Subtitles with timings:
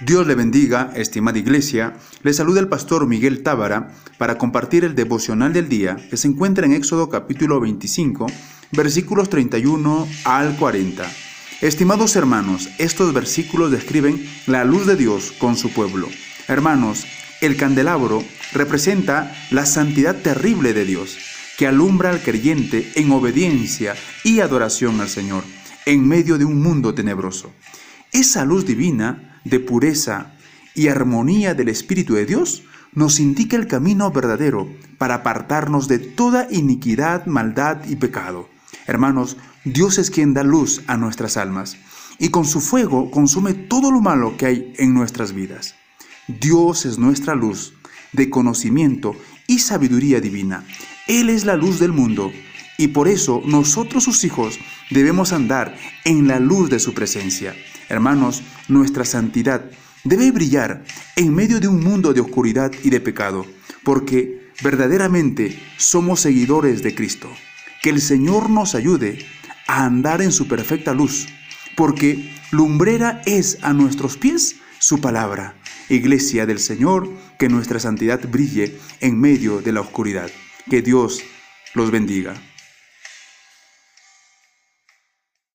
[0.00, 1.94] Dios le bendiga, estimada iglesia.
[2.22, 6.64] Le saluda el pastor Miguel Tábara para compartir el devocional del día que se encuentra
[6.64, 8.26] en Éxodo capítulo 25,
[8.72, 11.04] versículos 31 al 40.
[11.60, 16.08] Estimados hermanos, estos versículos describen la luz de Dios con su pueblo.
[16.48, 17.04] Hermanos,
[17.42, 18.24] el candelabro
[18.54, 21.18] representa la santidad terrible de Dios,
[21.58, 25.44] que alumbra al creyente en obediencia y adoración al Señor,
[25.84, 27.52] en medio de un mundo tenebroso.
[28.12, 30.32] Esa luz divina de pureza
[30.74, 36.48] y armonía del Espíritu de Dios nos indica el camino verdadero para apartarnos de toda
[36.50, 38.48] iniquidad, maldad y pecado.
[38.86, 41.76] Hermanos, Dios es quien da luz a nuestras almas
[42.18, 45.74] y con su fuego consume todo lo malo que hay en nuestras vidas.
[46.26, 47.74] Dios es nuestra luz
[48.12, 49.14] de conocimiento
[49.46, 50.64] y sabiduría divina.
[51.06, 52.30] Él es la luz del mundo
[52.78, 54.58] y por eso nosotros sus hijos
[54.90, 57.54] debemos andar en la luz de su presencia.
[57.90, 59.64] Hermanos, nuestra santidad
[60.04, 60.84] debe brillar
[61.16, 63.44] en medio de un mundo de oscuridad y de pecado,
[63.82, 67.28] porque verdaderamente somos seguidores de Cristo.
[67.82, 69.26] Que el Señor nos ayude
[69.66, 71.26] a andar en su perfecta luz,
[71.76, 75.56] porque lumbrera es a nuestros pies su palabra.
[75.88, 77.10] Iglesia del Señor,
[77.40, 80.30] que nuestra santidad brille en medio de la oscuridad.
[80.70, 81.22] Que Dios
[81.74, 82.34] los bendiga.